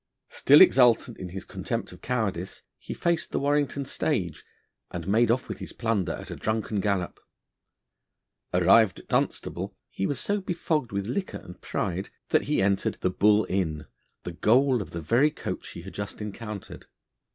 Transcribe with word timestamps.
Still 0.29 0.61
exultant 0.61 1.19
in 1.19 1.29
his 1.29 1.45
contempt 1.45 1.91
of 1.91 2.01
cowardice, 2.01 2.63
he 2.79 2.95
faced 2.95 3.29
the 3.31 3.39
Warrington 3.39 3.85
stage, 3.85 4.43
and 4.89 5.07
made 5.07 5.29
off 5.29 5.47
with 5.47 5.59
his 5.59 5.73
plunder 5.73 6.13
at 6.13 6.31
a 6.31 6.35
drunken 6.35 6.79
gallop. 6.79 7.19
Arrived 8.51 8.97
at 9.01 9.07
Dunstable, 9.07 9.75
he 9.91 10.07
was 10.07 10.19
so 10.19 10.41
befogged 10.41 10.91
with 10.91 11.05
liquor 11.05 11.37
and 11.37 11.61
pride, 11.61 12.09
that 12.29 12.45
he 12.45 12.63
entered 12.63 12.97
the 13.01 13.11
'Bull 13.11 13.45
Inn,' 13.47 13.85
the 14.23 14.33
goal 14.33 14.81
of 14.81 14.89
the 14.89 15.01
very 15.01 15.29
coach 15.29 15.67
he 15.67 15.83
had 15.83 15.93
just 15.93 16.19
encountered. 16.19 16.87